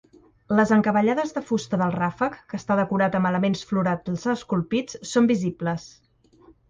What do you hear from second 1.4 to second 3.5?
fusta del ràfec, que està decorat amb